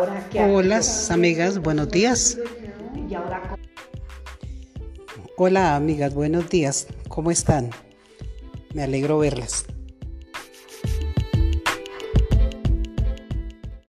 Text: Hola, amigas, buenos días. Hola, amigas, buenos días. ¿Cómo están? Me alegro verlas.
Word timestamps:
Hola, 0.00 0.80
amigas, 1.10 1.58
buenos 1.58 1.90
días. 1.90 2.38
Hola, 5.36 5.76
amigas, 5.76 6.14
buenos 6.14 6.48
días. 6.48 6.86
¿Cómo 7.08 7.30
están? 7.30 7.70
Me 8.72 8.82
alegro 8.82 9.18
verlas. 9.18 9.66